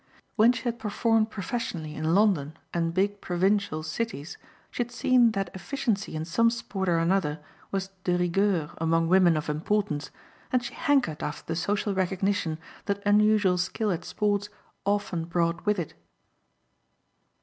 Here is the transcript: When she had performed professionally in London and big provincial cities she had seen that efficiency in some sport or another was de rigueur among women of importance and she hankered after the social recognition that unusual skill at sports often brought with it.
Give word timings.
When 0.35 0.51
she 0.51 0.63
had 0.63 0.79
performed 0.79 1.29
professionally 1.29 1.93
in 1.93 2.15
London 2.15 2.57
and 2.73 2.91
big 2.91 3.21
provincial 3.21 3.83
cities 3.83 4.35
she 4.71 4.81
had 4.81 4.91
seen 4.91 5.33
that 5.33 5.51
efficiency 5.53 6.15
in 6.15 6.25
some 6.25 6.49
sport 6.49 6.89
or 6.89 6.97
another 6.97 7.39
was 7.69 7.89
de 8.03 8.17
rigueur 8.17 8.71
among 8.79 9.09
women 9.09 9.37
of 9.37 9.47
importance 9.47 10.09
and 10.51 10.63
she 10.63 10.73
hankered 10.73 11.21
after 11.21 11.43
the 11.45 11.55
social 11.55 11.93
recognition 11.93 12.57
that 12.85 13.05
unusual 13.05 13.59
skill 13.59 13.91
at 13.91 14.03
sports 14.03 14.49
often 14.87 15.25
brought 15.25 15.67
with 15.67 15.77
it. 15.77 15.93